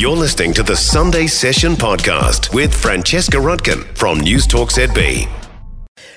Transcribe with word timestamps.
You're 0.00 0.16
listening 0.16 0.54
to 0.54 0.62
the 0.62 0.76
Sunday 0.76 1.26
Session 1.26 1.74
podcast 1.74 2.54
with 2.54 2.74
Francesca 2.74 3.36
Rudkin 3.36 3.84
from 3.98 4.18
News 4.18 4.46
Talk 4.46 4.70
ZB. 4.70 5.28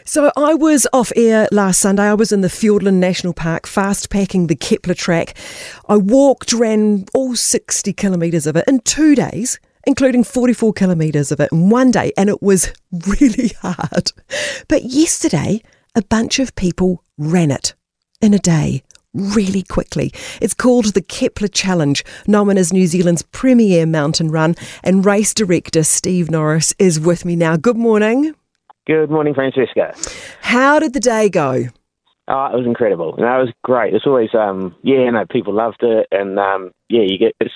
So 0.06 0.32
I 0.38 0.54
was 0.54 0.88
off 0.94 1.12
air 1.18 1.50
last 1.52 1.82
Sunday. 1.82 2.04
I 2.04 2.14
was 2.14 2.32
in 2.32 2.40
the 2.40 2.48
Fiordland 2.48 2.94
National 2.94 3.34
Park, 3.34 3.68
fast 3.68 4.10
packing 4.10 4.48
the 4.48 4.56
Kepler 4.56 4.94
track. 4.94 5.36
I 5.90 5.98
walked, 5.98 6.54
ran 6.54 7.04
all 7.14 7.36
60 7.36 7.92
kilometres 7.92 8.48
of 8.48 8.56
it 8.56 8.64
in 8.70 8.80
two 8.80 9.16
days, 9.16 9.60
including 9.86 10.24
44 10.24 10.72
kilometres 10.72 11.34
of 11.34 11.42
it 11.42 11.52
in 11.52 11.70
one 11.70 11.92
day, 11.92 12.14
and 12.18 12.30
it 12.30 12.42
was 12.42 12.72
really 13.20 13.50
hard. 13.62 14.14
But 14.70 14.84
yesterday, 14.86 15.62
a 15.94 16.04
bunch 16.04 16.40
of 16.40 16.56
people 16.56 17.04
ran 17.18 17.52
it 17.52 17.74
in 18.22 18.34
a 18.34 18.40
day 18.40 18.82
really 19.14 19.64
quickly. 19.64 20.12
It's 20.42 20.54
called 20.54 20.94
the 20.94 21.02
Kepler 21.02 21.48
Challenge, 21.48 22.04
known 22.28 22.58
as 22.58 22.74
New 22.74 22.88
Zealand's 22.88 23.24
premier 23.24 23.86
mountain 23.86 24.30
run, 24.30 24.56
and 24.84 25.06
race 25.06 25.34
director 25.34 25.84
Steve 25.84 26.30
Norris 26.30 26.74
is 26.80 27.00
with 27.00 27.26
me 27.26 27.36
now. 27.36 27.56
Good 27.56 27.78
morning. 27.78 28.36
Good 28.86 29.10
morning, 29.10 29.34
Francesca. 29.34 29.96
How 30.42 30.80
did 30.80 30.94
the 30.94 31.00
day 31.00 31.30
go? 31.30 31.66
Oh, 32.28 32.46
it 32.46 32.58
was 32.58 32.66
incredible. 32.66 33.16
No, 33.18 33.40
it 33.40 33.46
was 33.46 33.54
great. 33.64 33.94
It's 33.94 34.08
always, 34.08 34.34
um, 34.34 34.76
yeah, 34.82 35.10
no, 35.10 35.26
people 35.26 35.54
loved 35.54 35.84
it, 35.84 36.08
and 36.12 36.40
um, 36.40 36.72
yeah, 36.90 37.02
you 37.02 37.18
get 37.18 37.34
it's, 37.40 37.54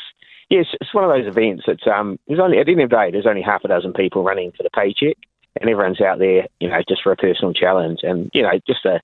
yeah, 0.49 0.59
it's, 0.59 0.69
it's 0.81 0.93
one 0.93 1.03
of 1.03 1.09
those 1.09 1.27
events. 1.27 1.63
It's 1.67 1.87
um, 1.87 2.19
there's 2.27 2.39
only 2.39 2.59
at 2.59 2.65
the 2.65 2.73
end 2.73 2.81
of 2.81 2.89
the 2.89 2.95
day, 2.95 3.11
there's 3.11 3.25
only 3.25 3.41
half 3.41 3.63
a 3.63 3.69
dozen 3.69 3.93
people 3.93 4.23
running 4.23 4.51
for 4.51 4.63
the 4.63 4.69
paycheck, 4.69 5.17
and 5.59 5.69
everyone's 5.69 6.01
out 6.01 6.19
there, 6.19 6.47
you 6.59 6.69
know, 6.69 6.81
just 6.87 7.01
for 7.01 7.11
a 7.11 7.17
personal 7.17 7.53
challenge, 7.53 7.99
and 8.03 8.29
you 8.33 8.41
know, 8.41 8.51
just 8.67 8.85
a 8.85 8.99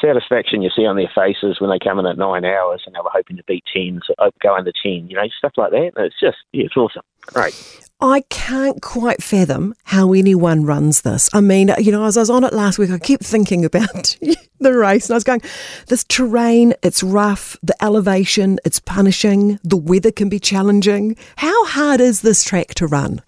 satisfaction 0.00 0.62
you 0.62 0.70
see 0.74 0.86
on 0.86 0.96
their 0.96 1.10
faces 1.14 1.60
when 1.60 1.70
they 1.70 1.78
come 1.78 1.98
in 1.98 2.06
at 2.06 2.18
nine 2.18 2.44
hours 2.44 2.82
and 2.86 2.94
they 2.94 3.00
were 3.00 3.10
hoping 3.12 3.36
to 3.36 3.44
beat 3.44 3.64
10, 3.72 4.00
so 4.06 4.14
uh, 4.18 4.30
go 4.40 4.54
under 4.54 4.72
10, 4.82 5.08
you 5.08 5.16
know, 5.16 5.28
stuff 5.36 5.52
like 5.56 5.70
that. 5.70 5.92
It's 5.96 6.18
just, 6.20 6.38
yeah, 6.52 6.64
it's 6.64 6.76
awesome. 6.76 7.02
Great. 7.26 7.54
I 8.00 8.22
can't 8.30 8.80
quite 8.80 9.22
fathom 9.22 9.74
how 9.84 10.14
anyone 10.14 10.64
runs 10.64 11.02
this. 11.02 11.28
I 11.34 11.40
mean, 11.42 11.70
you 11.78 11.92
know, 11.92 12.04
as 12.04 12.16
I 12.16 12.20
was 12.20 12.30
on 12.30 12.44
it 12.44 12.54
last 12.54 12.78
week, 12.78 12.90
I 12.90 12.98
kept 12.98 13.24
thinking 13.24 13.64
about 13.64 14.16
the 14.58 14.72
race 14.72 15.06
and 15.06 15.14
I 15.14 15.16
was 15.16 15.24
going, 15.24 15.42
this 15.88 16.04
terrain, 16.04 16.72
it's 16.82 17.02
rough, 17.02 17.58
the 17.62 17.76
elevation, 17.84 18.58
it's 18.64 18.80
punishing, 18.80 19.58
the 19.62 19.76
weather 19.76 20.10
can 20.10 20.30
be 20.30 20.40
challenging. 20.40 21.16
How 21.36 21.66
hard 21.66 22.00
is 22.00 22.22
this 22.22 22.42
track 22.42 22.68
to 22.76 22.86
run? 22.86 23.20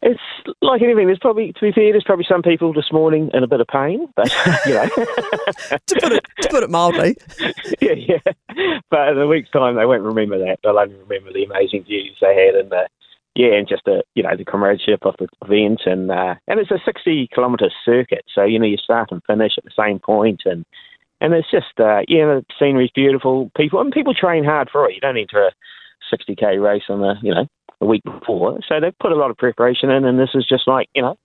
It's 0.00 0.20
like 0.60 0.82
anything. 0.82 1.06
There's 1.06 1.18
probably, 1.18 1.52
to 1.52 1.60
be 1.60 1.72
fair, 1.72 1.92
there's 1.92 2.04
probably 2.04 2.26
some 2.28 2.42
people 2.42 2.72
this 2.72 2.92
morning 2.92 3.30
in 3.32 3.42
a 3.42 3.48
bit 3.48 3.60
of 3.60 3.66
pain, 3.66 4.08
but 4.16 4.30
you 4.66 4.74
know, 4.74 4.86
to, 4.88 6.00
put 6.00 6.12
it, 6.12 6.26
to 6.42 6.48
put 6.48 6.62
it 6.62 6.70
mildly. 6.70 7.16
yeah, 7.80 7.92
yeah. 7.92 8.32
But 8.90 9.08
in 9.08 9.18
a 9.18 9.26
week's 9.26 9.50
time, 9.50 9.76
they 9.76 9.86
won't 9.86 10.02
remember 10.02 10.38
that. 10.38 10.58
They'll 10.62 10.78
only 10.78 10.96
remember 10.96 11.32
the 11.32 11.44
amazing 11.44 11.84
views 11.84 12.16
they 12.20 12.34
had 12.34 12.54
and 12.54 12.70
the 12.70 12.88
yeah, 13.34 13.54
and 13.54 13.66
just 13.66 13.84
the 13.86 14.02
you 14.14 14.22
know 14.22 14.36
the 14.36 14.44
comradeship 14.44 15.06
of 15.06 15.14
the 15.18 15.26
event, 15.44 15.82
and 15.86 16.10
uh, 16.10 16.34
and 16.48 16.60
it's 16.60 16.70
a 16.70 16.78
60 16.84 17.28
kilometre 17.34 17.70
circuit, 17.84 18.24
so 18.34 18.44
you 18.44 18.58
know 18.58 18.66
you 18.66 18.76
start 18.76 19.10
and 19.10 19.22
finish 19.26 19.54
at 19.56 19.64
the 19.64 19.70
same 19.76 19.98
point, 19.98 20.42
and 20.44 20.66
and 21.20 21.32
it's 21.32 21.50
just 21.50 21.80
uh, 21.80 22.02
yeah, 22.08 22.26
the 22.26 22.44
scenery's 22.58 22.90
beautiful. 22.94 23.50
People 23.56 23.80
and 23.80 23.92
people 23.92 24.12
train 24.12 24.44
hard 24.44 24.68
for 24.70 24.88
it. 24.88 24.94
You 24.94 25.00
don't 25.00 25.16
enter 25.16 25.46
a 25.46 25.52
60k 26.14 26.62
race 26.62 26.82
on 26.90 27.00
the 27.00 27.14
you 27.22 27.34
know 27.34 27.46
a 27.82 27.86
week 27.86 28.02
before. 28.04 28.60
So 28.68 28.80
they've 28.80 28.98
put 28.98 29.12
a 29.12 29.16
lot 29.16 29.30
of 29.30 29.36
preparation 29.36 29.90
in, 29.90 30.04
and 30.04 30.18
this 30.18 30.30
is 30.34 30.46
just 30.48 30.66
like 30.66 30.88
you 30.94 31.02
know 31.02 31.18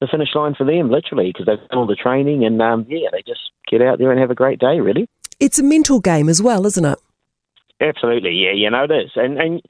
the 0.00 0.08
finish 0.10 0.34
line 0.34 0.54
for 0.54 0.64
them, 0.64 0.90
literally, 0.90 1.32
because 1.32 1.46
they've 1.46 1.68
done 1.68 1.78
all 1.78 1.86
the 1.86 1.94
training, 1.94 2.44
and 2.44 2.60
um, 2.60 2.84
yeah, 2.88 3.08
they 3.12 3.22
just 3.26 3.50
get 3.70 3.80
out 3.80 3.98
there 3.98 4.10
and 4.10 4.20
have 4.20 4.30
a 4.30 4.34
great 4.34 4.58
day. 4.58 4.80
Really, 4.80 5.08
it's 5.40 5.58
a 5.58 5.62
mental 5.62 6.00
game 6.00 6.28
as 6.28 6.42
well, 6.42 6.66
isn't 6.66 6.84
it? 6.84 6.98
Absolutely, 7.80 8.32
yeah, 8.32 8.52
you 8.52 8.68
know 8.70 8.84
it 8.84 8.90
is, 8.90 9.10
and 9.14 9.38
and 9.38 9.62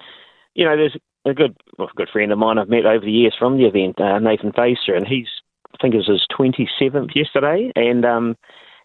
you 0.55 0.65
know 0.65 0.77
there's 0.77 0.97
a 1.27 1.35
good 1.35 1.57
well, 1.79 1.89
a 1.93 1.97
good 1.97 2.09
friend 2.13 2.33
of 2.33 2.39
mine 2.39 2.59
I've 2.59 2.69
met 2.69 2.87
over 2.87 3.05
the 3.05 3.13
years 3.13 3.37
from 3.39 3.59
the 3.59 3.67
event, 3.67 4.01
uh, 4.01 4.19
Nathan 4.19 4.53
Facer, 4.53 4.95
and 4.95 5.07
he's 5.07 5.29
I 5.75 5.77
think 5.83 5.95
it 5.95 5.99
was 5.99 6.09
his 6.09 6.27
27th 6.39 7.15
yesterday, 7.15 7.71
and 7.77 8.05
um, 8.05 8.37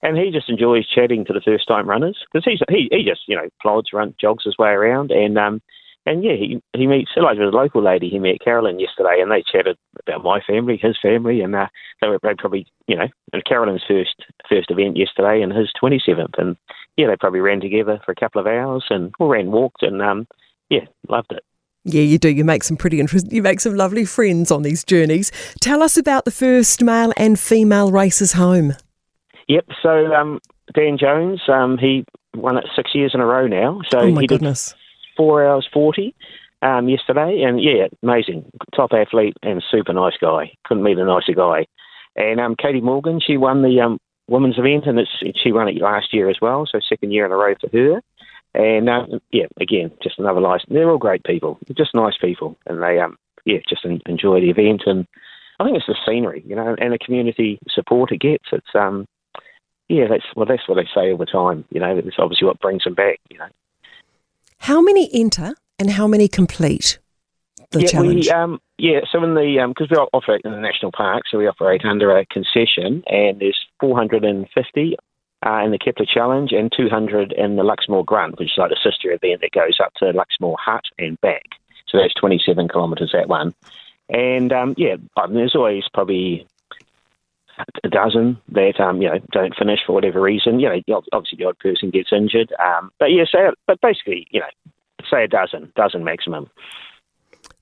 and 0.02 0.18
he 0.18 0.31
just 0.31 0.50
enjoys 0.50 0.88
chatting 0.88 1.25
to 1.25 1.34
the 1.34 1.41
first 1.41 1.68
time 1.68 1.88
runners 1.88 2.18
because 2.31 2.46
he's 2.46 2.59
he 2.70 2.90
he 2.91 3.03
just 3.08 3.22
you 3.28 3.36
know 3.36 3.47
plods, 3.62 3.94
run, 3.94 4.14
jogs 4.20 4.44
his 4.44 4.58
way 4.58 4.70
around, 4.70 5.12
and 5.12 5.38
um, 5.38 5.62
and 6.06 6.23
yeah, 6.23 6.34
he 6.34 6.62
he 6.73 6.88
meets 6.88 7.12
like 7.16 7.38
with 7.38 7.53
a 7.53 7.56
local 7.56 7.84
lady 7.84 8.09
he 8.09 8.19
met 8.19 8.41
Carolyn 8.44 8.79
yesterday, 8.79 9.22
and 9.22 9.31
they 9.31 9.44
chatted 9.50 9.78
about 10.07 10.23
my 10.23 10.39
family, 10.41 10.78
his 10.81 10.97
family, 11.01 11.41
and 11.41 11.56
uh, 11.56 11.67
they 12.01 12.07
were 12.07 12.19
they 12.23 12.34
probably 12.38 12.66
you 12.88 12.95
know 12.95 13.07
and 13.34 13.45
Carolyn's 13.45 13.84
first 13.88 14.16
first 14.50 14.72
event 14.72 14.97
yesterday 14.97 15.41
and 15.41 15.53
his 15.53 15.72
twenty 15.79 16.01
seventh, 16.03 16.35
and 16.38 16.57
yeah, 16.97 17.07
they 17.07 17.16
probably 17.17 17.40
ran 17.40 17.61
together 17.61 18.00
for 18.03 18.11
a 18.11 18.16
couple 18.16 18.41
of 18.41 18.47
hours 18.47 18.85
and 18.90 19.13
all 19.19 19.29
ran 19.29 19.51
walked 19.51 19.84
and 19.84 20.01
um 20.01 20.28
yeah, 20.69 20.85
loved 21.09 21.31
it. 21.31 21.44
Yeah, 21.84 22.03
you 22.03 22.17
do. 22.17 22.29
You 22.29 22.44
make 22.44 22.63
some 22.63 22.78
pretty 22.78 23.00
interesting. 23.00 23.34
You 23.34 23.41
make 23.41 23.59
some 23.59 23.75
lovely 23.75 24.06
friends 24.06 24.51
on 24.51 24.61
these 24.61 24.84
journeys. 24.84 25.31
Tell 25.61 25.81
us 25.81 25.97
about 25.97 26.25
the 26.25 26.31
first 26.31 26.84
male 26.84 27.11
and 27.17 27.40
female 27.40 27.91
races 27.91 28.34
home. 28.34 28.73
Yep. 29.47 29.66
So 29.81 30.13
um, 30.13 30.40
Dan 30.73 30.97
Jones, 31.00 31.41
um, 31.47 31.78
he 31.78 32.06
won 32.35 32.57
it 32.57 32.66
six 32.75 32.91
years 32.94 33.11
in 33.13 33.19
a 33.19 33.25
row 33.25 33.47
now. 33.47 33.81
So 33.90 34.00
oh 34.00 34.11
my 34.11 34.22
he 34.22 34.28
goodness. 34.28 34.69
Did, 34.69 34.78
four 35.16 35.45
hours 35.45 35.67
40 35.73 36.16
um, 36.61 36.89
yesterday. 36.89 37.44
And 37.44 37.61
yeah, 37.61 37.88
amazing. 38.03 38.45
Top 38.75 38.91
athlete 38.94 39.35
and 39.44 39.63
super 39.72 39.94
nice 39.94 40.17
guy. 40.19 40.51
Couldn't 40.66 40.83
meet 40.83 40.97
a 40.97 41.05
nicer 41.05 41.33
guy. 41.33 41.66
And 42.16 42.39
um, 42.39 42.55
Katie 42.55 42.81
Morgan, 42.81 43.19
she 43.25 43.38
won 43.38 43.61
the 43.61 43.79
um, 43.81 43.97
women's 44.27 44.57
event 44.57 44.85
and 44.85 44.99
she 45.41 45.51
won 45.51 45.67
it 45.67 45.81
last 45.81 46.13
year 46.13 46.29
as 46.29 46.38
well. 46.41 46.66
So 46.69 46.79
second 46.88 47.11
year 47.11 47.25
in 47.25 47.31
a 47.31 47.35
row 47.35 47.55
for 47.59 47.69
her. 47.69 48.01
And 48.53 48.89
uh, 48.89 49.19
yeah, 49.31 49.45
again, 49.59 49.91
just 50.03 50.19
another 50.19 50.41
license. 50.41 50.69
They're 50.72 50.89
all 50.89 50.97
great 50.97 51.23
people. 51.23 51.57
Just 51.78 51.95
nice 51.95 52.17
people. 52.19 52.57
And 52.66 52.83
they, 52.83 52.99
um, 52.99 53.17
yeah, 53.45 53.59
just 53.67 53.85
enjoy 53.85 54.41
the 54.41 54.49
event. 54.49 54.83
And 54.85 55.07
I 55.59 55.63
think 55.63 55.78
it's 55.78 55.88
the 55.88 55.95
scenery, 56.05 56.43
you 56.45 56.55
know, 56.55 56.75
and 56.78 56.93
the 56.93 56.97
community 56.97 57.59
support 57.69 58.11
it 58.11 58.19
gets. 58.19 58.45
It's, 58.51 58.75
um, 58.75 59.05
yeah, 59.88 60.05
that's 60.09 60.23
well, 60.35 60.45
that's 60.45 60.67
what 60.67 60.75
they 60.75 60.88
say 60.95 61.11
all 61.11 61.17
the 61.17 61.25
time. 61.25 61.66
You 61.69 61.81
know, 61.81 61.97
it's 61.97 62.16
obviously 62.17 62.47
what 62.47 62.61
brings 62.61 62.83
them 62.83 62.93
back. 62.93 63.19
You 63.29 63.39
know. 63.39 63.47
How 64.61 64.79
many 64.79 65.09
enter 65.11 65.55
and 65.79 65.89
how 65.89 66.05
many 66.05 66.27
complete 66.27 66.99
the 67.72 67.81
yeah, 67.81 67.88
challenge? 67.88 68.25
We, 68.27 68.31
um, 68.31 68.59
yeah, 68.77 68.99
so 69.11 69.23
in 69.23 69.33
the 69.33 69.66
because 69.75 69.91
um, 69.91 69.97
we 69.97 70.07
operate 70.13 70.41
in 70.45 70.51
the 70.51 70.59
national 70.59 70.91
park, 70.91 71.23
so 71.29 71.39
we 71.39 71.47
operate 71.47 71.83
under 71.83 72.16
a 72.16 72.27
concession, 72.27 73.03
and 73.07 73.39
there's 73.39 73.59
450 73.79 74.95
uh, 75.44 75.61
in 75.66 75.72
the 75.72 75.79
Kepler 75.79 76.05
Challenge 76.05 76.51
and 76.51 76.72
200 76.72 77.31
in 77.31 77.55
the 77.55 77.63
Luxmore 77.63 78.05
Grunt, 78.05 78.38
which 78.38 78.51
is 78.51 78.57
like 78.59 78.69
a 78.69 78.75
sister 78.75 79.11
event 79.11 79.41
that 79.41 79.49
goes 79.51 79.79
up 79.83 79.95
to 79.95 80.13
Luxmore 80.13 80.57
Hut 80.59 80.83
and 80.99 81.19
back. 81.22 81.41
So 81.88 81.97
that's 81.97 82.13
27 82.13 82.69
kilometres 82.69 83.13
that 83.13 83.28
one. 83.28 83.55
And 84.09 84.53
um, 84.53 84.75
yeah, 84.78 84.97
I 85.17 85.25
mean, 85.25 85.38
there's 85.38 85.55
always 85.55 85.85
probably 85.91 86.45
a 87.83 87.89
dozen 87.89 88.38
that 88.49 88.79
um, 88.79 89.01
you 89.01 89.09
know 89.09 89.19
don't 89.31 89.55
finish 89.55 89.79
for 89.85 89.94
whatever 89.94 90.22
reason. 90.22 90.59
You 90.59 90.69
know, 90.88 91.01
obviously 91.13 91.38
the 91.38 91.45
odd 91.45 91.59
person 91.59 91.89
gets 91.89 92.11
injured, 92.11 92.53
um, 92.63 92.91
but 92.99 93.07
yeah, 93.07 93.23
say, 93.31 93.49
but 93.67 93.79
basically, 93.81 94.27
you 94.31 94.39
know, 94.39 94.72
say 95.09 95.23
a 95.23 95.27
dozen, 95.27 95.72
dozen 95.75 96.03
maximum. 96.03 96.49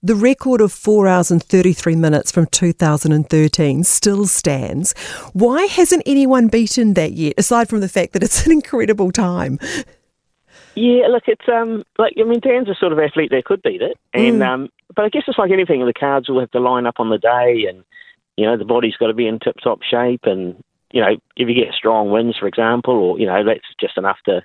The 0.01 0.15
record 0.15 0.61
of 0.61 0.71
4 0.71 1.07
hours 1.07 1.29
and 1.29 1.43
33 1.43 1.95
minutes 1.95 2.31
from 2.31 2.45
2013 2.45 3.83
still 3.83 4.27
stands. 4.27 4.93
Why 5.33 5.63
hasn't 5.65 6.03
anyone 6.05 6.47
beaten 6.47 6.93
that 6.93 7.11
yet, 7.13 7.33
aside 7.37 7.67
from 7.67 7.81
the 7.81 7.89
fact 7.89 8.13
that 8.13 8.23
it's 8.23 8.45
an 8.45 8.53
incredible 8.53 9.11
time? 9.11 9.59
Yeah, 10.75 11.07
look, 11.07 11.23
it's 11.27 11.47
um 11.49 11.83
like 11.97 12.13
I 12.17 12.23
mean, 12.23 12.39
Dan's 12.39 12.69
a 12.69 12.75
sort 12.75 12.93
of 12.93 12.99
athlete 12.99 13.31
that 13.31 13.43
could 13.43 13.61
beat 13.61 13.81
it, 13.81 13.97
and 14.13 14.41
mm. 14.41 14.47
um, 14.47 14.69
but 14.95 15.03
I 15.03 15.09
guess 15.09 15.23
it's 15.27 15.37
like 15.37 15.51
anything. 15.51 15.85
The 15.85 15.93
cards 15.93 16.29
will 16.29 16.39
have 16.39 16.51
to 16.51 16.59
line 16.59 16.85
up 16.85 16.99
on 16.99 17.09
the 17.09 17.17
day, 17.17 17.66
and 17.67 17.83
you 18.39 18.45
know, 18.45 18.57
the 18.57 18.66
body's 18.66 18.95
got 18.95 19.07
to 19.07 19.13
be 19.13 19.27
in 19.27 19.39
tip 19.39 19.57
top 19.63 19.81
shape. 19.83 20.22
And, 20.23 20.61
you 20.91 21.01
know, 21.01 21.17
if 21.35 21.47
you 21.47 21.53
get 21.53 21.73
strong 21.73 22.11
winds, 22.11 22.38
for 22.38 22.47
example, 22.47 22.95
or, 22.95 23.19
you 23.19 23.25
know, 23.25 23.44
that's 23.44 23.67
just 23.79 23.97
enough 23.97 24.17
to 24.25 24.44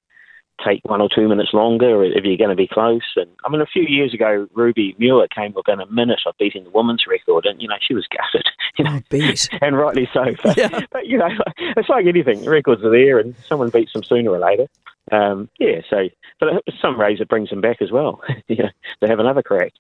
take 0.65 0.81
one 0.85 1.01
or 1.01 1.09
two 1.13 1.29
minutes 1.29 1.53
longer 1.53 2.05
if 2.05 2.25
you're 2.25 2.37
going 2.37 2.51
to 2.51 2.57
be 2.57 2.69
close. 2.69 3.03
And 3.17 3.31
I 3.45 3.51
mean, 3.51 3.61
a 3.61 3.67
few 3.67 3.83
years 3.83 4.15
ago, 4.15 4.47
Ruby 4.55 4.95
Muir 4.99 5.27
came 5.35 5.53
within 5.53 5.81
a 5.81 5.87
minute 5.87 6.21
of 6.27 6.37
beating 6.39 6.65
the 6.65 6.71
women's 6.71 7.05
record, 7.09 7.47
and 7.47 7.61
you 7.61 7.69
know 7.69 7.77
she 7.81 7.95
was 7.95 8.07
gutted, 8.07 8.47
you 8.79 8.85
know, 8.85 9.01
beat. 9.11 9.49
and 9.61 9.77
rightly 9.77 10.09
so. 10.13 10.25
But, 10.43 10.57
yeah. 10.57 10.81
but, 10.91 11.07
you 11.07 11.19
know, 11.19 11.29
it's 11.59 11.89
like 11.89 12.07
anything; 12.07 12.45
records 12.45 12.85
are 12.85 12.91
there, 12.91 13.19
and 13.19 13.35
someone 13.49 13.71
beats 13.71 13.93
them 13.93 14.05
sooner 14.05 14.31
or 14.31 14.39
later. 14.39 14.67
Um, 15.13 15.49
yeah, 15.59 15.81
so 15.91 16.09
but 16.41 16.63
some 16.81 16.99
ways 16.99 17.21
it 17.21 17.29
brings 17.29 17.51
them 17.51 17.61
back 17.61 17.83
as 17.83 17.91
well. 17.91 18.23
you 18.49 18.57
know, 18.57 18.71
to 19.01 19.09
have 19.09 19.19
another 19.19 19.43
crack. 19.43 19.73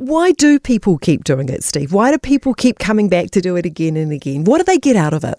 Why 0.00 0.32
do 0.32 0.58
people 0.58 0.96
keep 0.96 1.24
doing 1.24 1.50
it, 1.50 1.62
Steve? 1.62 1.92
Why 1.92 2.10
do 2.10 2.16
people 2.16 2.54
keep 2.54 2.78
coming 2.78 3.10
back 3.10 3.32
to 3.32 3.42
do 3.42 3.54
it 3.56 3.66
again 3.66 3.98
and 3.98 4.12
again? 4.12 4.44
What 4.44 4.56
do 4.56 4.64
they 4.64 4.78
get 4.78 4.96
out 4.96 5.12
of 5.12 5.24
it? 5.24 5.38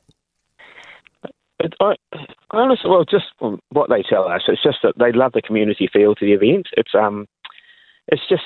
I, 1.79 1.95
honestly, 2.51 2.87
well, 2.87 3.03
just 3.03 3.25
what 3.69 3.89
they 3.89 4.03
tell 4.03 4.27
us, 4.27 4.43
it's 4.47 4.61
just 4.61 4.77
that 4.83 4.93
they 4.99 5.13
love 5.13 5.31
the 5.31 5.41
community 5.41 5.89
feel 5.91 6.13
to 6.13 6.23
the 6.23 6.33
event. 6.33 6.67
It's 6.77 6.93
um, 6.93 7.27
it's 8.07 8.21
just 8.29 8.43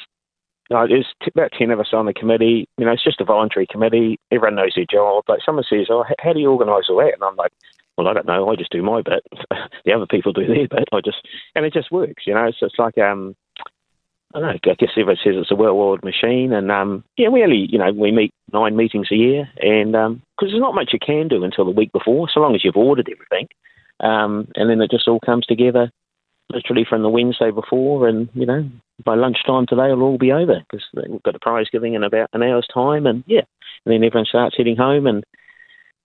you 0.70 0.78
know, 0.78 0.88
there's 0.88 1.06
t- 1.22 1.32
about 1.36 1.52
ten 1.52 1.70
of 1.70 1.82
us 1.82 1.90
on 1.92 2.06
the 2.06 2.14
committee. 2.14 2.70
You 2.78 2.86
know, 2.86 2.94
it's 2.94 3.04
just 3.04 3.20
a 3.20 3.26
voluntary 3.26 3.68
committee. 3.70 4.18
Everyone 4.32 4.56
knows 4.56 4.72
their 4.78 4.86
job. 4.90 5.26
Like 5.28 5.42
someone 5.46 5.66
says, 5.70 5.88
"Oh, 5.90 6.06
how 6.20 6.32
do 6.32 6.40
you 6.40 6.50
organise 6.50 6.86
all 6.90 7.00
that?" 7.00 7.14
And 7.14 7.24
I'm 7.24 7.36
like, 7.36 7.52
"Well, 7.98 8.08
I 8.08 8.14
don't 8.14 8.26
know. 8.26 8.50
I 8.50 8.56
just 8.56 8.72
do 8.72 8.82
my 8.82 9.02
bit. 9.02 9.28
the 9.84 9.92
other 9.92 10.08
people 10.08 10.32
do 10.32 10.48
their 10.48 10.70
bit. 10.70 10.88
I 10.94 11.02
just 11.04 11.28
and 11.56 11.66
it 11.66 11.74
just 11.74 11.92
works. 11.92 12.24
You 12.26 12.36
know, 12.36 12.54
so 12.58 12.68
it's 12.68 12.80
like 12.80 12.98
um, 12.98 13.36
I 14.36 14.40
don't 14.40 14.48
know. 14.50 14.72
I 14.72 14.76
guess 14.76 14.90
everyone 14.92 15.16
says 15.24 15.36
it's 15.38 15.52
a 15.52 15.56
well-oiled 15.56 16.04
machine, 16.04 16.52
and 16.52 16.70
um, 16.70 17.06
yeah, 17.16 17.30
we 17.30 17.42
only 17.42 17.68
you 17.72 17.78
know 17.78 17.94
we 17.94 18.12
meet 18.12 18.34
nine 18.52 18.76
meetings 18.76 19.08
a 19.10 19.16
year, 19.16 19.50
and 19.62 19.94
because 19.94 20.08
um, 20.08 20.22
there's 20.42 20.60
not 20.60 20.76
much 20.76 20.90
you 20.92 21.00
can 21.00 21.30
do 21.30 21.44
until 21.46 21.64
the 21.64 21.72
week 21.72 21.94
before, 21.94 22.28
so 22.28 22.42
long 22.42 22.54
as 22.54 22.64
you've 22.64 22.76
ordered 22.76 23.10
everything, 23.10 23.48
um, 24.02 24.50
and 24.56 24.70
then 24.70 24.82
it 24.82 24.92
just 24.92 25.08
all 25.08 25.22
comes 25.26 25.46
together 25.46 25.90
literally 26.52 26.86
from 26.88 27.02
the 27.02 27.10
Wednesday 27.10 27.50
before, 27.50 28.10
and 28.10 28.28
you 28.34 28.46
know 28.46 28.70
by 29.06 29.16
lunchtime 29.16 29.68
today 29.68 29.86
it'll 29.86 30.04
all 30.04 30.18
be 30.18 30.34
over 30.34 30.62
because 30.70 30.86
we've 30.94 31.24
got 31.24 31.36
a 31.36 31.40
prize 31.40 31.68
giving 31.72 31.94
in 31.94 32.04
about 32.04 32.30
an 32.34 32.44
hour's 32.44 32.68
time, 32.74 33.06
and 33.06 33.24
yeah, 33.28 33.44
and 33.86 33.94
then 33.94 34.04
everyone 34.04 34.26
starts 34.26 34.58
heading 34.58 34.76
home 34.76 35.08
and 35.08 35.24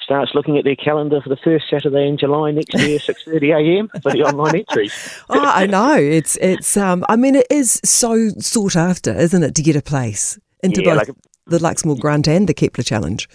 starts 0.03 0.33
looking 0.35 0.59
at 0.59 0.65
their 0.65 0.77
calendar 0.77 1.21
for 1.21 1.29
the 1.29 1.37
first 1.37 1.67
Saturday 1.71 2.07
in 2.09 2.17
July 2.19 2.51
next 2.51 2.75
year, 2.75 2.99
six 3.01 3.25
thirty 3.25 3.51
a.m. 3.51 3.89
for 4.03 4.13
the 4.13 4.23
online 4.23 4.57
entries. 4.57 5.23
oh, 5.31 5.41
I 5.41 5.67
know 5.67 5.95
it's 5.95 6.37
it's. 6.41 6.77
Um, 6.77 7.05
I 7.09 7.17
mean, 7.17 7.35
it 7.35 7.47
is 7.51 7.81
so 7.85 8.31
sought 8.39 8.77
after, 8.77 9.13
isn't 9.17 9.43
it, 9.43 9.55
to 9.55 9.63
get 9.63 9.77
a 9.77 9.83
place 9.83 10.39
into 10.63 10.83
yeah, 10.83 10.95
both 10.95 11.09
like, 11.09 11.17
the 11.47 11.59
Luxmore 11.59 11.99
Grunt 11.99 12.29
and 12.29 12.49
the 12.49 12.55
Kepler 12.55 12.85
Challenge? 12.85 13.29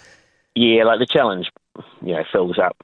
Yeah, 0.54 0.84
like 0.84 0.98
the 0.98 1.06
challenge, 1.06 1.50
you 2.02 2.14
know, 2.14 2.24
fills 2.32 2.58
up 2.58 2.76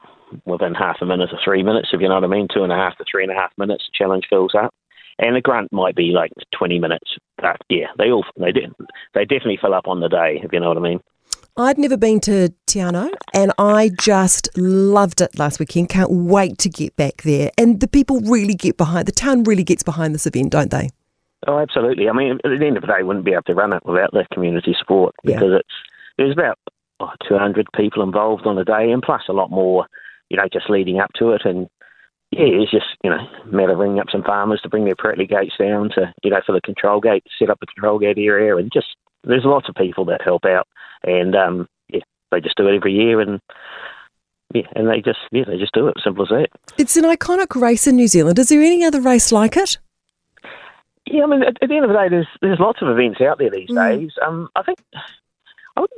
within 0.45 0.75
half 0.75 0.99
a 1.01 1.07
minute 1.07 1.31
or 1.33 1.39
three 1.43 1.63
minutes, 1.63 1.91
if 1.93 2.01
you 2.01 2.09
know 2.09 2.15
what 2.15 2.25
I 2.25 2.29
mean. 2.29 2.49
Two 2.53 2.63
and 2.63 2.73
a 2.73 2.77
half 2.77 2.97
to 2.99 3.05
three 3.11 3.23
and 3.23 3.33
a 3.33 3.35
half 3.35 3.53
minutes, 3.57 3.85
the 3.87 4.05
challenge 4.05 4.25
fills 4.29 4.55
up. 4.55 4.75
And 5.19 5.37
the 5.37 5.41
Grunt 5.41 5.73
might 5.73 5.95
be 5.95 6.13
like 6.13 6.33
20 6.57 6.79
minutes. 6.79 7.17
But 7.37 7.59
yeah, 7.69 7.89
they 7.99 8.11
all 8.11 8.25
they 8.39 8.53
do, 8.53 8.75
they 9.15 9.25
definitely 9.25 9.59
fill 9.61 9.75
up 9.75 9.89
on 9.89 10.01
the 10.01 10.09
day, 10.09 10.41
if 10.43 10.53
you 10.53 10.61
know 10.61 10.69
what 10.69 10.79
I 10.79 10.81
mean. 10.81 11.01
I'd 11.57 11.77
never 11.77 11.99
been 11.99 12.19
to 12.21 12.49
Te 12.67 12.79
Anau 12.79 13.13
and 13.35 13.53
I 13.59 13.91
just 14.01 14.49
loved 14.57 15.21
it 15.21 15.39
last 15.39 15.61
weekend. 15.61 15.91
Can't 15.91 16.11
wait 16.11 16.57
to 16.59 16.71
get 16.71 16.97
back 16.97 17.23
there. 17.23 17.51
And 17.59 17.81
the 17.81 17.89
people 17.89 18.21
really 18.21 18.55
get 18.55 18.79
behind, 18.79 19.07
the 19.07 19.13
town 19.13 19.45
really 19.45 19.65
gets 19.65 19.83
behind 19.83 20.15
this 20.15 20.27
event, 20.27 20.51
don't 20.51 20.71
they? 20.71 20.89
Oh, 21.47 21.59
absolutely. 21.59 22.09
I 22.09 22.13
mean, 22.13 22.39
at 22.45 22.59
the 22.59 22.67
end 22.67 22.79
of 22.79 22.83
the 22.83 22.87
day, 22.87 23.03
wouldn't 23.03 23.27
be 23.27 23.33
able 23.33 23.43
to 23.43 23.55
run 23.55 23.75
it 23.75 23.85
without 23.85 24.13
the 24.13 24.25
community 24.33 24.75
support 24.79 25.15
because 25.25 25.51
yeah. 25.51 25.57
it's 25.57 25.75
there's 26.17 26.33
about 26.33 26.59
oh, 27.01 27.11
200 27.29 27.67
people 27.77 28.03
involved 28.03 28.47
on 28.47 28.57
a 28.57 28.65
day 28.65 28.91
and 28.91 29.03
plus 29.03 29.23
a 29.29 29.33
lot 29.33 29.51
more, 29.51 29.87
you 30.31 30.39
know, 30.39 30.49
just 30.51 30.71
leading 30.71 31.01
up 31.01 31.11
to 31.19 31.33
it. 31.33 31.43
And 31.45 31.69
yeah, 32.31 32.47
it's 32.47 32.71
just, 32.71 32.87
you 33.05 33.11
know, 33.11 33.19
a 33.19 33.47
matter 33.55 33.73
of 33.73 33.79
ringing 33.79 33.99
up 34.01 34.07
some 34.11 34.23
farmers 34.23 34.61
to 34.63 34.71
bring 34.71 34.87
their 34.87 34.95
Pratley 34.95 35.29
gates 35.29 35.57
down 35.59 35.91
to, 35.97 36.15
you 36.23 36.31
know, 36.31 36.41
for 36.47 36.53
the 36.53 36.63
control 36.63 37.01
gate, 37.01 37.25
set 37.39 37.51
up 37.51 37.61
the 37.61 37.67
control 37.67 37.99
gate 37.99 38.17
area 38.17 38.57
and 38.57 38.73
just 38.73 38.97
there's 39.25 39.45
lots 39.45 39.69
of 39.69 39.75
people 39.75 40.05
that 40.07 40.23
help 40.23 40.45
out, 40.45 40.67
and 41.05 41.35
um, 41.35 41.69
yeah, 41.89 42.01
they 42.31 42.41
just 42.41 42.57
do 42.57 42.67
it 42.69 42.77
every 42.77 42.93
year, 42.93 43.21
and 43.21 43.41
yeah, 44.55 44.67
and 44.75 44.89
they 44.89 45.01
just 45.01 45.21
yeah, 45.31 45.45
they 45.47 45.59
just 45.59 45.75
do 45.75 45.89
it. 45.89 45.97
Simple 46.03 46.25
as 46.25 46.31
that. 46.31 46.49
It's 46.79 46.97
an 46.97 47.05
iconic 47.05 47.61
race 47.61 47.87
in 47.87 47.97
New 47.97 48.09
Zealand. 48.09 48.39
Is 48.39 48.49
there 48.49 48.63
any 48.63 48.85
other 48.85 49.01
race 49.01 49.33
like 49.33 49.57
it? 49.57 49.79
Yeah, 51.07 51.25
I 51.25 51.27
mean, 51.27 51.43
at, 51.43 51.63
at 51.63 51.69
the 51.69 51.75
end 51.75 51.85
of 51.85 51.91
the 51.91 51.97
day, 51.97 52.09
there's 52.09 52.29
there's 52.41 52.61
lots 52.61 52.81
of 52.83 52.89
events 52.89 53.21
out 53.21 53.39
there 53.39 53.51
these 53.51 53.71
mm. 53.71 53.99
days. 53.99 54.13
Um, 54.25 54.49
I 54.57 54.63
think 54.63 54.79
I 55.77 55.81
would, 55.81 55.91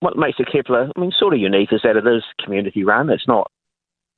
what 0.00 0.16
makes 0.16 0.38
the 0.38 0.44
Kepler, 0.44 0.90
I 0.94 1.00
mean, 1.00 1.12
sort 1.16 1.34
of 1.34 1.40
unique 1.40 1.72
is 1.72 1.82
that 1.84 1.96
it 1.96 2.06
is 2.06 2.24
community 2.42 2.84
run. 2.84 3.10
It's 3.10 3.28
not 3.28 3.50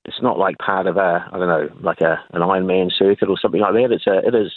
it's 0.04 0.22
not 0.22 0.38
like 0.38 0.58
part 0.58 0.86
of 0.86 0.96
a 0.96 1.28
I 1.32 1.38
don't 1.38 1.48
know 1.48 1.68
like 1.80 2.00
a 2.00 2.22
an 2.32 2.42
Ironman 2.42 2.90
circuit 2.92 3.28
or 3.28 3.38
something 3.38 3.60
like 3.60 3.74
that. 3.74 3.92
It's 3.92 4.06
a 4.06 4.26
it 4.26 4.34
is 4.34 4.52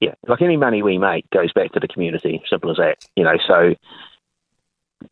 yeah, 0.00 0.14
like 0.26 0.42
any 0.42 0.56
money 0.56 0.82
we 0.82 0.98
make 0.98 1.28
goes 1.30 1.52
back 1.52 1.72
to 1.72 1.80
the 1.80 1.88
community. 1.88 2.42
Simple 2.48 2.70
as 2.70 2.76
that. 2.78 2.96
You 3.16 3.24
know, 3.24 3.36
so 3.46 3.74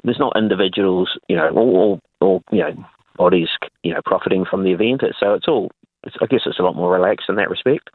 there's 0.05 0.19
not 0.19 0.37
individuals, 0.37 1.17
you 1.29 1.37
know, 1.37 1.49
or, 1.49 2.01
or, 2.21 2.43
you 2.51 2.61
know 2.61 2.85
bodies, 3.17 3.49
you 3.83 3.93
know, 3.93 4.01
profiting 4.05 4.45
from 4.45 4.65
the 4.65 4.73
event. 4.73 5.03
So 5.21 5.35
it's 5.35 5.49
all. 5.49 5.71
It's, 6.05 6.17
I 6.21 6.27
guess 6.27 6.41
it's 6.47 6.59
a 6.59 6.63
lot 6.63 6.75
more 6.75 6.93
relaxed 6.93 7.29
in 7.29 7.37
that 7.37 7.51
respect. 7.51 7.91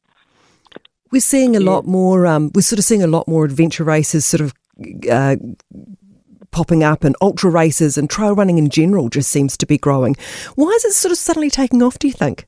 We're 1.11 1.19
seeing 1.19 1.55
a 1.55 1.59
yeah. 1.59 1.69
lot 1.69 1.85
more. 1.85 2.25
Um, 2.27 2.51
we're 2.53 2.61
sort 2.61 2.79
of 2.79 2.85
seeing 2.85 3.03
a 3.03 3.07
lot 3.07 3.27
more 3.27 3.45
adventure 3.45 3.83
races, 3.83 4.25
sort 4.25 4.41
of. 4.41 4.53
Uh, 5.09 5.37
popping 6.51 6.83
up 6.83 7.03
and 7.03 7.15
ultra 7.21 7.49
races 7.49 7.97
and 7.97 8.09
trail 8.09 8.33
running 8.33 8.57
in 8.57 8.69
general 8.69 9.09
just 9.09 9.29
seems 9.29 9.57
to 9.57 9.65
be 9.65 9.77
growing. 9.77 10.15
Why 10.55 10.69
is 10.69 10.85
it 10.85 10.93
sort 10.93 11.11
of 11.11 11.17
suddenly 11.17 11.49
taking 11.49 11.83
off, 11.83 11.99
do 11.99 12.07
you 12.07 12.13
think? 12.13 12.47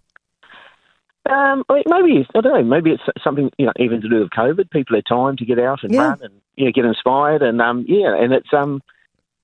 Um, 1.30 1.64
maybe 1.70 2.26
I 2.34 2.42
don't 2.42 2.54
know. 2.54 2.64
Maybe 2.64 2.92
it's 2.92 3.04
something 3.24 3.52
you 3.58 3.66
know, 3.66 3.74
even 3.78 4.02
to 4.02 4.10
do 4.10 4.20
with 4.20 4.30
COVID. 4.30 4.72
People 4.72 4.96
had 4.96 5.04
time 5.08 5.38
to 5.38 5.46
get 5.46 5.60
out 5.60 5.84
and 5.84 5.94
yeah. 5.94 6.10
run 6.10 6.20
and 6.24 6.34
you 6.56 6.66
know, 6.66 6.72
get 6.72 6.86
inspired, 6.86 7.42
and 7.42 7.62
um, 7.62 7.86
yeah, 7.88 8.16
and 8.16 8.34
it's 8.34 8.52
um, 8.54 8.82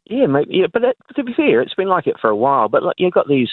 yeah, 0.05 0.27
maybe 0.27 0.55
yeah. 0.55 0.67
But 0.71 0.83
that, 0.83 0.95
to 1.15 1.23
be 1.23 1.33
fair, 1.33 1.61
it's 1.61 1.73
been 1.73 1.87
like 1.87 2.07
it 2.07 2.19
for 2.19 2.29
a 2.29 2.35
while. 2.35 2.69
But 2.69 2.83
like, 2.83 2.95
you've 2.97 3.13
got 3.13 3.27
these 3.27 3.49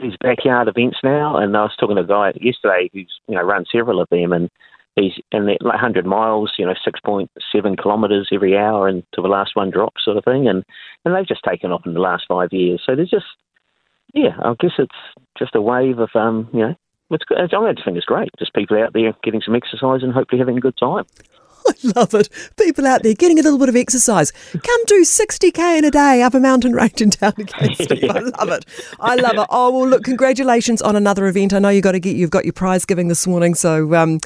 these 0.00 0.16
backyard 0.20 0.68
events 0.68 0.98
now, 1.02 1.36
and 1.36 1.56
I 1.56 1.62
was 1.62 1.76
talking 1.78 1.96
to 1.96 2.02
a 2.02 2.06
guy 2.06 2.32
yesterday 2.40 2.90
who's 2.92 3.20
you 3.28 3.34
know 3.34 3.42
run 3.42 3.64
several 3.70 4.00
of 4.00 4.08
them, 4.10 4.32
and 4.32 4.50
he's 4.96 5.12
in 5.32 5.46
like 5.46 5.60
100 5.60 6.06
miles, 6.06 6.52
you 6.58 6.66
know, 6.66 6.74
6.7 6.86 7.82
kilometres 7.82 8.28
every 8.32 8.56
hour, 8.56 8.88
and 8.88 9.02
to 9.12 9.22
the 9.22 9.28
last 9.28 9.56
one 9.56 9.70
drop, 9.70 9.94
sort 10.02 10.16
of 10.16 10.24
thing, 10.24 10.48
and 10.48 10.64
and 11.04 11.14
they've 11.14 11.26
just 11.26 11.44
taken 11.44 11.72
off 11.72 11.86
in 11.86 11.94
the 11.94 12.00
last 12.00 12.24
five 12.28 12.52
years. 12.52 12.82
So 12.84 12.94
there's 12.94 13.10
just 13.10 13.26
yeah, 14.12 14.36
I 14.42 14.54
guess 14.58 14.72
it's 14.78 14.94
just 15.38 15.54
a 15.54 15.60
wave 15.60 15.98
of 15.98 16.10
um, 16.14 16.48
you 16.52 16.60
know 16.60 16.74
it's, 17.10 17.24
I 17.30 17.46
just 17.72 17.84
think 17.84 17.96
it's 17.96 18.06
great. 18.06 18.30
Just 18.38 18.54
people 18.54 18.82
out 18.82 18.92
there 18.92 19.12
getting 19.22 19.42
some 19.44 19.54
exercise 19.54 20.02
and 20.02 20.12
hopefully 20.12 20.38
having 20.38 20.56
a 20.56 20.60
good 20.60 20.76
time. 20.76 21.04
I 21.68 21.92
love 21.96 22.14
it. 22.14 22.28
People 22.56 22.86
out 22.86 23.02
there 23.02 23.14
getting 23.14 23.38
a 23.38 23.42
little 23.42 23.58
bit 23.58 23.68
of 23.68 23.76
exercise. 23.76 24.32
Come 24.52 24.84
do 24.86 25.02
60k 25.02 25.78
in 25.78 25.84
a 25.84 25.90
day 25.90 26.22
up 26.22 26.34
a 26.34 26.40
mountain 26.40 26.72
range 26.74 27.00
in 27.00 27.10
town 27.10 27.34
again, 27.38 27.74
Steve. 27.74 28.04
I 28.10 28.18
love 28.20 28.48
it. 28.50 28.66
I 29.00 29.14
love 29.16 29.36
it. 29.36 29.46
Oh, 29.50 29.70
well, 29.70 29.88
look, 29.88 30.04
congratulations 30.04 30.82
on 30.82 30.96
another 30.96 31.26
event. 31.26 31.52
I 31.52 31.58
know 31.58 31.70
you 31.70 31.80
got 31.80 31.92
to 31.92 32.00
get, 32.00 32.16
you've 32.16 32.30
got 32.30 32.44
your 32.44 32.52
prize 32.52 32.84
giving 32.84 33.08
this 33.08 33.26
morning. 33.26 33.54
So, 33.54 33.94
um, 33.94 34.20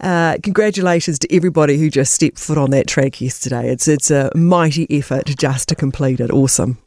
uh, 0.00 0.38
congratulations 0.42 1.18
to 1.20 1.34
everybody 1.34 1.78
who 1.78 1.90
just 1.90 2.12
stepped 2.12 2.38
foot 2.38 2.58
on 2.58 2.70
that 2.70 2.86
track 2.86 3.20
yesterday. 3.20 3.70
It's, 3.70 3.88
it's 3.88 4.10
a 4.10 4.30
mighty 4.34 4.86
effort 4.90 5.26
just 5.26 5.68
to 5.70 5.74
complete 5.74 6.20
it. 6.20 6.30
Awesome. 6.30 6.78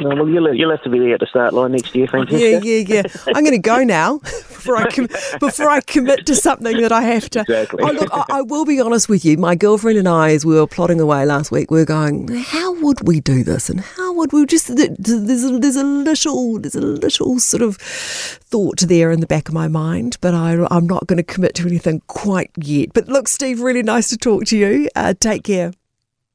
No, 0.00 0.08
well, 0.10 0.28
you'll, 0.28 0.54
you'll 0.54 0.70
have 0.70 0.82
to 0.82 0.90
be 0.90 0.98
there 0.98 1.14
at 1.14 1.20
the 1.20 1.26
start 1.26 1.52
line 1.52 1.72
next 1.72 1.94
year, 1.94 2.06
Francesca. 2.06 2.38
Yeah, 2.38 2.60
yeah, 2.62 2.84
yeah. 2.86 3.02
I'm 3.28 3.44
going 3.44 3.50
to 3.52 3.58
go 3.58 3.82
now 3.84 4.18
before 4.18 4.76
I 4.76 4.90
com- 4.90 5.08
before 5.40 5.68
I 5.68 5.80
commit 5.80 6.26
to 6.26 6.34
something 6.34 6.80
that 6.80 6.92
I 6.92 7.02
have 7.02 7.28
to. 7.30 7.40
Exactly. 7.40 7.82
Oh, 7.82 7.90
look, 7.90 8.08
I, 8.12 8.24
I, 8.30 8.42
will 8.42 8.64
be 8.64 8.80
honest 8.80 9.08
with 9.08 9.24
you. 9.24 9.36
My 9.36 9.54
girlfriend 9.54 9.98
and 9.98 10.08
I, 10.08 10.32
as 10.32 10.44
we 10.44 10.54
were 10.54 10.66
plotting 10.66 11.00
away 11.00 11.24
last 11.24 11.50
week, 11.50 11.70
we 11.70 11.78
were 11.78 11.84
going, 11.84 12.28
how 12.28 12.74
would 12.80 13.06
we 13.06 13.20
do 13.20 13.44
this, 13.44 13.68
and 13.68 13.80
how 13.80 14.12
would 14.14 14.32
we 14.32 14.46
just? 14.46 14.74
There's 14.74 15.44
a, 15.44 15.58
there's 15.58 15.76
a 15.76 15.84
little 15.84 16.58
there's 16.58 16.74
a 16.74 16.80
little 16.80 17.38
sort 17.38 17.62
of 17.62 17.76
thought 17.76 18.80
there 18.80 19.10
in 19.10 19.20
the 19.20 19.26
back 19.26 19.48
of 19.48 19.54
my 19.54 19.68
mind, 19.68 20.16
but 20.20 20.34
I, 20.34 20.66
I'm 20.70 20.86
not 20.86 21.06
going 21.06 21.18
to 21.18 21.22
commit 21.22 21.54
to 21.56 21.66
anything 21.66 22.02
quite 22.06 22.50
yet. 22.56 22.92
But 22.92 23.08
look, 23.08 23.28
Steve, 23.28 23.60
really 23.60 23.82
nice 23.82 24.08
to 24.08 24.18
talk 24.18 24.44
to 24.46 24.56
you. 24.56 24.88
Uh, 24.94 25.14
take 25.18 25.44
care. 25.44 25.72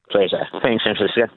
Pleasure. 0.10 0.48
Thanks, 0.62 0.84
Francesca. 0.84 1.30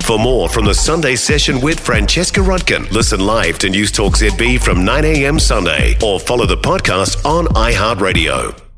For 0.00 0.18
more 0.18 0.48
from 0.48 0.64
the 0.64 0.74
Sunday 0.74 1.14
session 1.14 1.60
with 1.60 1.78
Francesca 1.78 2.40
Rudkin, 2.40 2.90
listen 2.90 3.20
live 3.20 3.58
to 3.60 3.68
News 3.68 3.92
Talk 3.92 4.14
ZB 4.14 4.60
from 4.60 4.84
9 4.84 5.04
a.m. 5.04 5.38
Sunday 5.38 5.96
or 6.02 6.18
follow 6.18 6.46
the 6.46 6.56
podcast 6.56 7.24
on 7.24 7.46
iHeartRadio. 7.46 8.69